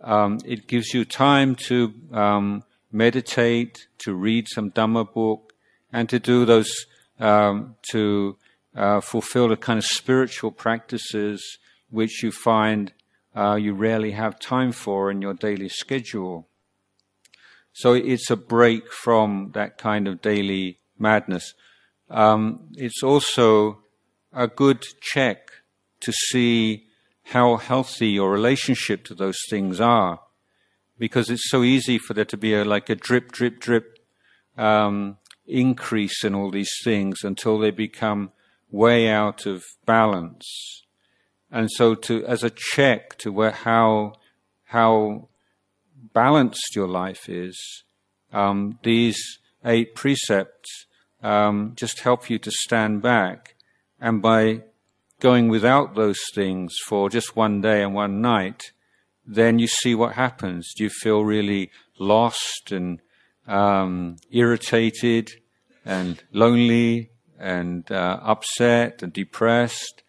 [0.00, 2.62] Um, it gives you time to um,
[2.92, 5.52] meditate, to read some Dhamma book,
[5.92, 6.86] and to do those
[7.18, 8.36] um, to
[8.76, 11.58] uh, fulfill the kind of spiritual practices
[11.90, 12.92] which you find
[13.36, 16.46] uh, you rarely have time for in your daily schedule.
[17.72, 21.54] So it's a break from that kind of daily madness.
[22.10, 23.80] Um, it's also
[24.32, 25.50] a good check
[26.00, 26.86] to see
[27.24, 30.20] how healthy your relationship to those things are.
[30.98, 33.98] Because it's so easy for there to be a, like a drip, drip, drip
[34.56, 38.30] um, increase in all these things until they become
[38.70, 40.82] way out of balance.
[41.50, 44.14] And so, to as a check to where how
[44.64, 45.28] how
[46.12, 47.84] balanced your life is,
[48.32, 50.86] um, these eight precepts
[51.22, 53.54] um, just help you to stand back,
[53.98, 54.62] and by
[55.20, 58.72] going without those things for just one day and one night,
[59.26, 60.70] then you see what happens.
[60.76, 63.00] Do you feel really lost and
[63.46, 65.30] um, irritated
[65.84, 70.02] and lonely and uh, upset and depressed?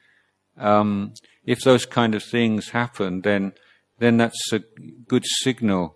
[0.57, 1.13] Um,
[1.45, 3.53] if those kind of things happen, then
[3.99, 4.59] then that's a
[5.07, 5.95] good signal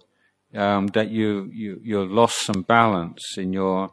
[0.56, 3.92] um, that you you you lost some balance in your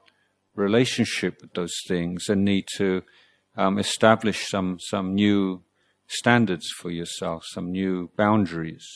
[0.55, 3.03] relationship with those things and need to
[3.57, 5.63] um, establish some some new
[6.09, 8.87] standards for yourself, some new boundaries.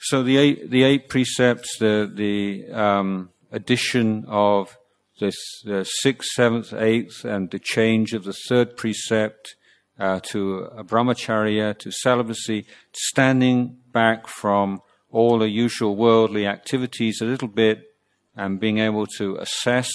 [0.00, 4.76] So the eight the eight precepts, the the um, addition of
[5.20, 9.56] this the sixth, seventh, eighth, and the change of the third precept
[9.98, 14.80] uh, to brahmacharya, to celibacy, standing back from
[15.10, 17.94] all the usual worldly activities a little bit
[18.36, 19.90] and being able to assess,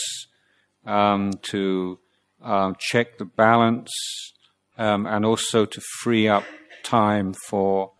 [0.86, 2.00] um, to
[2.42, 3.92] um, check the balance,
[4.78, 6.44] um, and also to free up
[6.84, 7.94] time for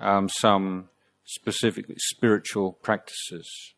[0.00, 0.88] um, some
[1.24, 3.74] specific spiritual practices.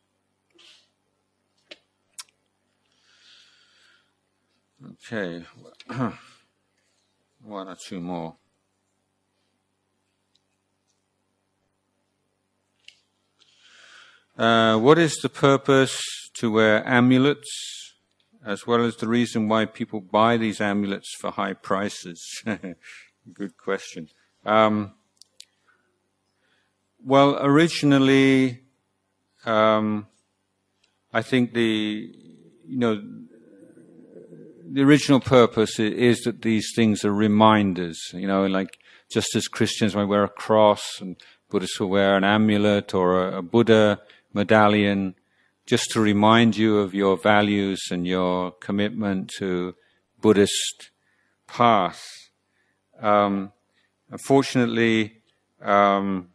[5.11, 5.45] Okay,
[7.43, 8.37] one or two more.
[14.37, 15.99] Uh, what is the purpose
[16.35, 17.95] to wear amulets,
[18.45, 22.43] as well as the reason why people buy these amulets for high prices?
[23.33, 24.09] Good question.
[24.45, 24.93] Um,
[27.03, 28.61] well, originally,
[29.47, 30.07] um,
[31.15, 32.13] I think the
[32.67, 33.03] you know
[34.71, 37.99] the original purpose is that these things are reminders.
[38.13, 38.77] You know, like
[39.11, 41.17] just as Christians might wear a cross and
[41.49, 44.03] Buddhists will wear an amulet or a, a Buddha
[44.37, 45.15] medallion
[45.67, 49.75] just to remind you of your values and your commitment to
[50.21, 50.91] Buddhist
[51.49, 52.05] path.
[53.01, 53.53] Um,
[54.11, 55.23] unfortunately,
[55.61, 56.29] um,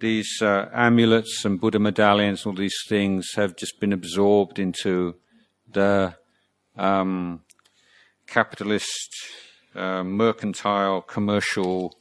[0.00, 5.14] these uh, amulets and Buddha medallions, all these things, have just been absorbed into
[5.70, 6.14] the
[6.76, 7.42] um,
[8.26, 9.14] capitalist,
[9.74, 11.96] uh, mercantile, commercial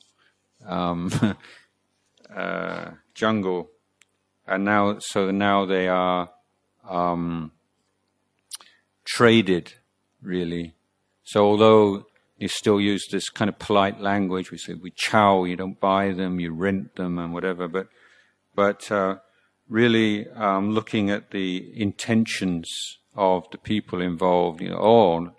[0.65, 1.11] um,
[2.35, 3.69] uh, jungle
[4.49, 6.29] and now so now they are
[6.89, 7.51] um,
[9.05, 9.73] traded
[10.21, 10.73] really.
[11.23, 12.05] So although
[12.37, 16.11] you still use this kind of polite language, we say we chow, you don't buy
[16.13, 17.67] them, you rent them, and whatever.
[17.67, 17.87] But
[18.55, 19.17] but uh,
[19.67, 22.67] really um, looking at the intentions
[23.15, 25.31] of the people involved, you know, oh,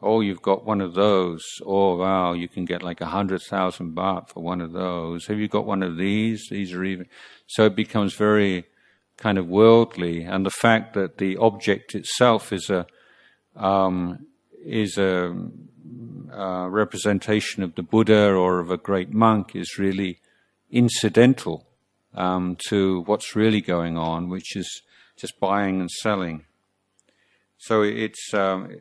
[0.00, 1.44] oh, you've got one of those.
[1.64, 5.26] Oh, wow, you can get like a hundred thousand baht for one of those.
[5.26, 6.46] Have you got one of these?
[6.50, 7.06] These are even.
[7.46, 8.66] So it becomes very
[9.16, 12.86] kind of worldly, and the fact that the object itself is a
[13.56, 14.26] um,
[14.64, 15.34] is a,
[16.32, 20.20] a representation of the Buddha or of a great monk is really
[20.70, 21.66] incidental
[22.14, 24.82] um, to what's really going on, which is
[25.16, 26.44] just buying and selling.
[27.56, 28.80] So it's um,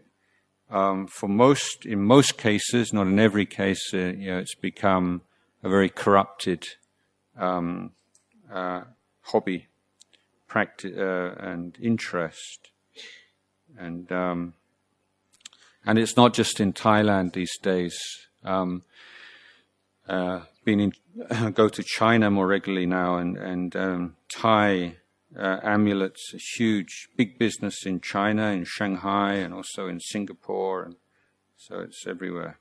[0.70, 5.22] um, for most, in most cases, not in every case, uh, you know, it's become
[5.64, 6.66] a very corrupted
[7.38, 7.92] um,
[8.52, 8.82] uh,
[9.22, 9.68] hobby,
[10.48, 12.70] practice, uh, and interest,
[13.78, 14.54] and um,
[15.86, 17.98] and it's not just in Thailand these days.
[18.44, 18.84] Um,
[20.08, 24.98] uh, been in, go to China more regularly now, and and um, Thai
[25.38, 30.96] uh, amulets, a huge, big business in China, in Shanghai, and also in Singapore, and
[31.58, 32.60] so it's everywhere.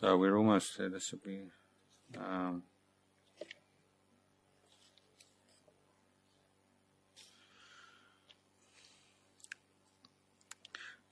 [0.00, 0.88] So we're almost there.
[0.88, 1.42] This will be.
[2.18, 2.64] Um,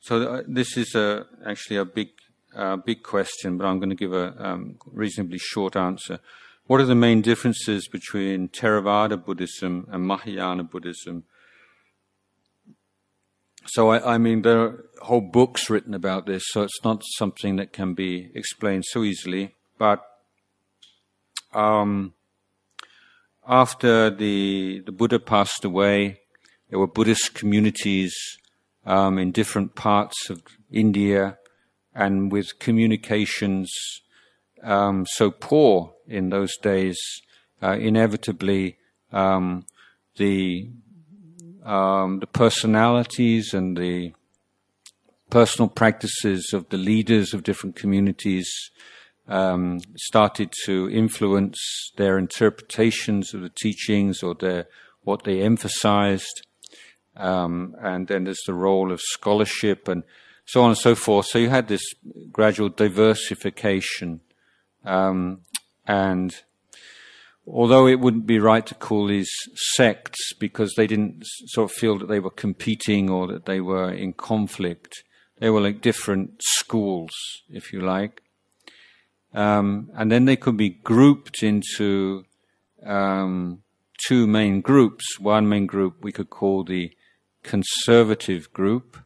[0.01, 2.09] so uh, this is a, actually a big
[2.85, 6.19] big question, but I'm going to give a um, reasonably short answer.
[6.67, 11.25] What are the main differences between Theravada Buddhism and Mahayana Buddhism?
[13.67, 17.57] So, I, I, mean, there are whole books written about this, so it's not something
[17.57, 19.55] that can be explained so easily.
[19.79, 20.05] But
[21.53, 22.15] um,
[23.47, 26.21] after the the Buddha passed away,
[26.71, 28.15] there were Buddhist communities
[28.87, 31.39] um, in different parts of India
[31.95, 33.70] and with communications
[34.62, 36.99] um, so poor in those days,
[37.62, 38.78] uh, inevitably
[39.12, 39.66] um,
[40.16, 40.70] the
[41.64, 44.12] um, the personalities and the
[45.30, 48.51] personal practices of the leaders of different communities
[49.28, 51.59] um, started to influence
[51.97, 54.66] their interpretations of the teachings or their
[55.03, 56.47] what they emphasized,
[57.16, 60.05] um, and then there's the role of scholarship and
[60.47, 61.26] so on and so forth.
[61.26, 61.82] So you had this
[62.30, 64.20] gradual diversification,
[64.84, 65.40] um,
[65.86, 66.34] and
[67.47, 71.99] although it wouldn't be right to call these sects because they didn't sort of feel
[71.99, 75.03] that they were competing or that they were in conflict,
[75.38, 77.11] they were like different schools,
[77.51, 78.22] if you like.
[79.34, 82.24] Um, and then they could be grouped into
[82.84, 83.62] um,
[84.07, 85.18] two main groups.
[85.18, 86.93] One main group we could call the
[87.43, 88.99] conservative group,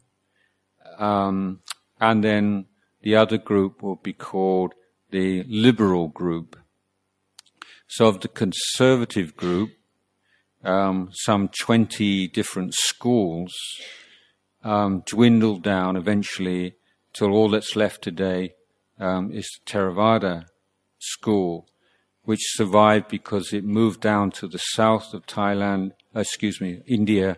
[0.99, 1.61] um,
[2.01, 2.67] and then
[3.03, 4.75] the other group will be called
[5.11, 6.57] the liberal group.
[7.89, 9.71] So, of the conservative group,
[10.65, 13.55] um, some 20 different schools
[14.65, 16.75] um, dwindled down eventually
[17.13, 18.55] till all that's left today
[18.99, 20.47] um, is the Theravada
[20.99, 21.69] school,
[22.25, 27.37] which survived because it moved down to the south of Thailand, excuse me, India,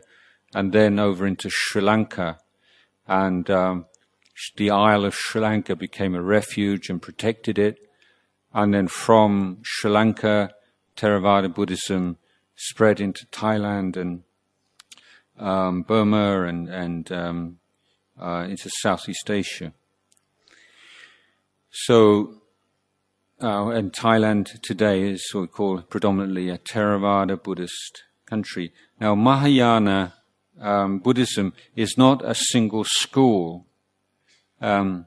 [0.54, 2.38] and then over into Sri Lanka.
[3.08, 3.86] And um,
[4.56, 7.78] the Isle of Sri Lanka became a refuge and protected it.
[8.52, 10.54] And then from Sri Lanka,
[10.96, 12.18] Theravada Buddhism
[12.54, 14.22] spread into Thailand and
[15.38, 17.58] um, Burma and, and um,
[18.20, 19.72] uh, into Southeast Asia.
[21.70, 22.34] So,
[23.40, 28.72] uh, and Thailand today is what we call predominantly a Theravada Buddhist country.
[29.00, 30.14] Now, Mahayana
[30.60, 33.66] um, Buddhism is not a single school.
[34.60, 35.06] Um,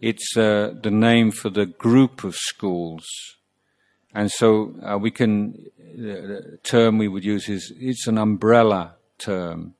[0.00, 3.06] it's uh, the name for the group of schools.
[4.14, 5.66] And so uh, we can,
[5.96, 9.74] the term we would use is, it's an umbrella term.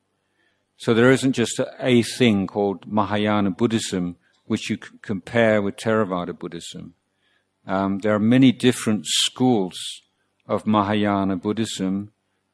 [0.77, 5.77] So there isn't just a, a thing called Mahayana Buddhism, which you can compare with
[5.77, 6.95] Theravada Buddhism.
[7.67, 9.77] Um, there are many different schools
[10.47, 12.13] of Mahayana Buddhism.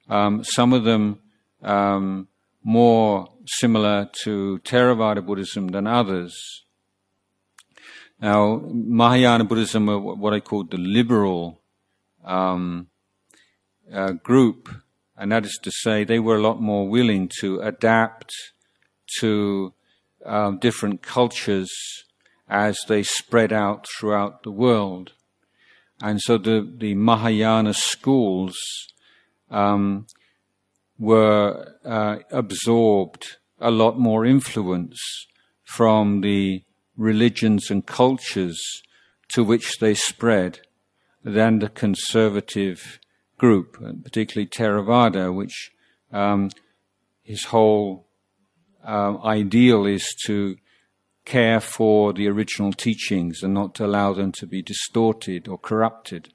[0.08, 1.20] Um, some of them
[1.62, 2.28] um,
[2.66, 6.64] more similar to Theravada Buddhism than others.
[8.20, 11.60] Now, Mahayana Buddhism are what I call the liberal
[12.24, 12.88] um,
[13.92, 14.68] uh, group,
[15.16, 18.32] and that is to say, they were a lot more willing to adapt
[19.20, 19.72] to
[20.24, 21.70] um, different cultures
[22.48, 25.12] as they spread out throughout the world.
[26.02, 28.56] And so the, the Mahayana schools
[29.52, 30.08] um,
[30.98, 34.98] were uh, absorbed a lot more influence
[35.64, 36.62] from the
[36.96, 38.60] religions and cultures
[39.28, 40.60] to which they spread
[41.24, 42.98] than the conservative
[43.38, 45.72] group, particularly Theravada, which
[46.12, 46.50] um,
[47.22, 48.06] his whole
[48.84, 50.56] um, ideal is to
[51.24, 56.32] care for the original teachings and not to allow them to be distorted or corrupted.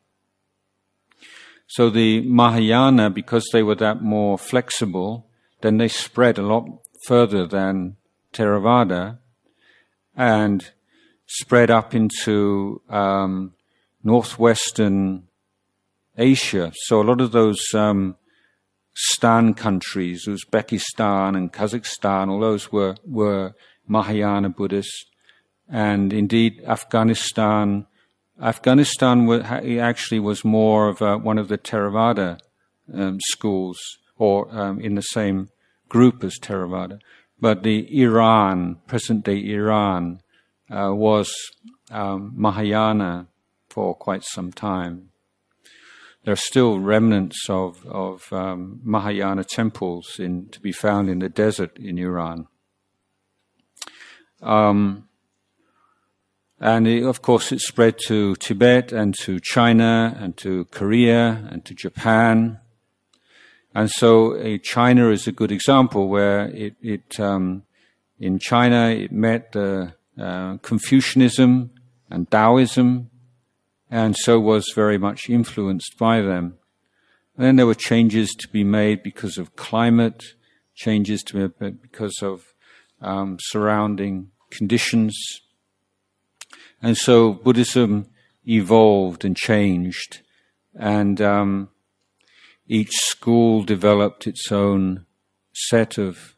[1.72, 5.28] So the Mahayana, because they were that more flexible,
[5.62, 6.68] then they spread a lot
[7.06, 7.96] further than
[8.34, 9.20] Theravada
[10.14, 10.70] and
[11.26, 13.54] spread up into um,
[14.04, 15.30] northwestern
[16.18, 16.74] Asia.
[16.76, 18.18] So a lot of those um,
[18.94, 23.56] Stan countries, Uzbekistan and Kazakhstan, all those were, were
[23.88, 25.06] Mahayana Buddhists.
[25.70, 27.88] And indeed, Afghanistan,
[28.42, 29.30] Afghanistan
[29.80, 32.40] actually was more of a, one of the Theravada
[32.94, 33.80] um, schools,
[34.18, 35.50] or um, in the same
[35.90, 37.00] group as Theravada.
[37.40, 40.22] But the Iran, present day Iran,
[40.70, 41.34] uh, was
[41.92, 43.28] um, Mahayana
[43.70, 45.12] for quite some time
[46.24, 51.30] there are still remnants of, of um, Mahayana temples in, to be found in the
[51.30, 52.48] desert in Iran.
[54.42, 55.08] Um,
[56.62, 61.66] and it, of course, it spread to Tibet and to China and to Korea and
[61.66, 62.60] to Japan.
[63.76, 67.64] And so uh, China is a good example where it, it um,
[68.20, 69.88] in China, it met uh,
[70.62, 71.72] Confucianism
[72.10, 73.10] and Taoism
[73.92, 76.58] and so was very much influenced by them.
[77.36, 80.24] And then there were changes to be made because of climate,
[80.74, 82.54] changes to be made because of
[83.02, 85.18] um, surrounding conditions.
[86.82, 88.08] And so Buddhism
[88.46, 90.22] evolved and changed,
[90.74, 91.70] and um,
[92.68, 95.06] each school developed its own
[95.54, 96.36] set of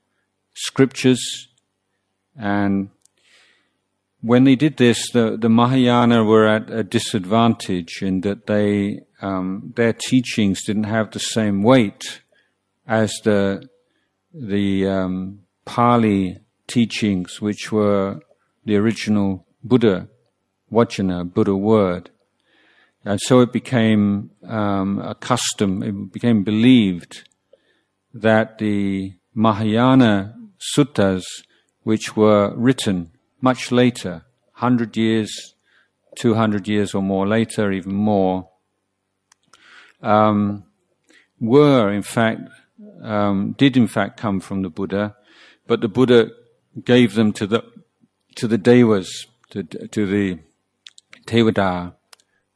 [0.53, 1.47] scriptures.
[2.37, 2.89] And
[4.21, 9.73] when they did this, the, the Mahayana were at a disadvantage in that they um,
[9.77, 12.21] their teachings didn't have the same weight
[12.85, 13.69] as the
[14.33, 18.19] the um, Pali teachings, which were
[18.65, 20.09] the original Buddha
[20.73, 22.09] Vacana, Buddha word,
[23.05, 25.83] and so it became um, a custom.
[25.83, 27.27] It became believed
[28.13, 30.35] that the Mahayana
[30.75, 31.23] suttas,
[31.83, 33.11] which were written
[33.41, 34.23] much later,
[34.59, 35.55] 100 years,
[36.15, 38.49] 200 years or more later, even more,
[40.01, 40.63] um,
[41.39, 42.41] were in fact,
[43.01, 45.15] um, did in fact come from the Buddha,
[45.67, 46.29] but the Buddha
[46.85, 47.63] gave them to the,
[48.35, 50.39] to the devas, to, to the
[51.25, 51.93] Tevada,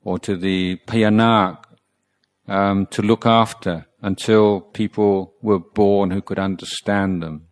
[0.04, 1.64] or to the Payanak,
[2.48, 7.48] um, to look after until people were born who could understand them.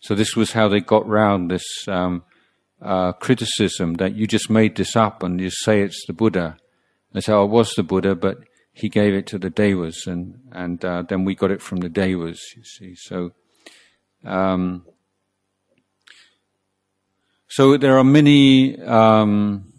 [0.00, 2.24] So this was how they got round this um,
[2.80, 6.56] uh, criticism that you just made this up and you say it's the Buddha.
[7.12, 8.38] They say, oh, it was the Buddha, but
[8.72, 11.88] he gave it to the Devas, and and uh, then we got it from the
[11.88, 12.40] Devas.
[12.56, 13.32] You see, so
[14.24, 14.86] um,
[17.48, 19.71] so there are many um,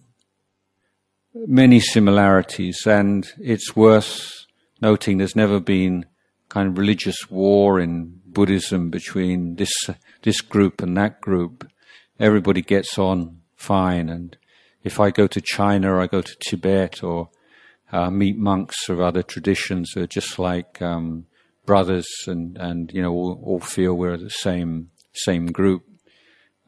[1.34, 4.46] many similarities, and it's worth
[4.82, 6.06] noting there's never been
[6.50, 9.74] kind of religious war in Buddhism between this
[10.22, 11.68] this group and that group.
[12.20, 14.38] Everybody gets on fine, and
[14.84, 17.30] if I go to China or I go to Tibet or
[17.92, 21.26] uh, meet monks of other traditions are just like um,
[21.66, 25.84] brothers, and and you know all, all, feel we're the same same group.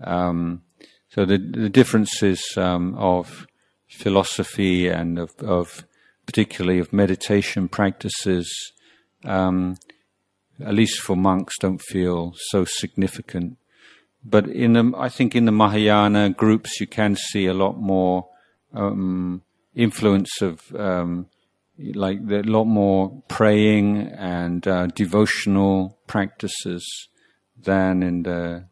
[0.02, 0.62] Um,
[1.10, 3.48] so the the differences um, of
[3.96, 5.86] philosophy and of, of,
[6.26, 8.48] particularly of meditation practices,
[9.24, 9.78] um,
[10.60, 13.58] at least for monks, don't feel so significant.
[14.24, 18.28] But in the, I think in the Mahayana groups, you can see a lot more
[18.74, 19.44] um,
[19.76, 21.28] influence of um,
[21.78, 26.86] like a lot more praying and uh, devotional practices
[27.62, 28.66] than in the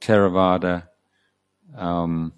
[0.00, 0.84] Theravada.
[1.76, 2.32] Um,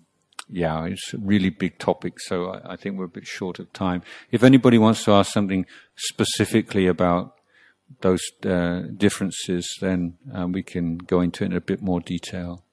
[0.52, 3.72] yeah, it's a really big topic, so I, I, think we're a bit short of
[3.72, 4.02] time.
[4.30, 7.34] If anybody wants to ask something specifically about
[8.00, 12.64] those uh, differences, then um, we can go into it in a bit more detail.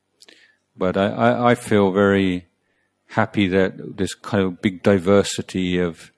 [0.75, 2.47] But I, I, I feel very
[3.07, 6.11] happy that there's kind of big diversity of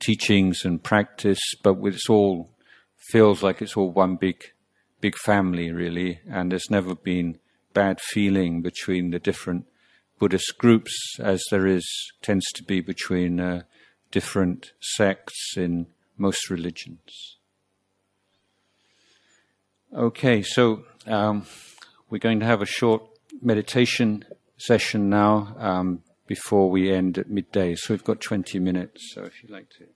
[0.00, 2.50] teachings and practice, but it's all
[2.96, 4.42] feels like it's all one big,
[5.00, 6.20] big family, really.
[6.28, 7.38] And there's never been
[7.74, 9.66] bad feeling between the different
[10.20, 11.84] Buddhist groups, as there is
[12.20, 13.62] tends to be between uh,
[14.10, 15.86] different sects in
[16.18, 17.38] most religions.
[19.96, 21.46] Okay, so um,
[22.10, 23.02] we're going to have a short
[23.40, 24.26] meditation
[24.58, 27.74] session now um, before we end at midday.
[27.74, 29.12] So we've got 20 minutes.
[29.14, 29.86] So if you'd like to.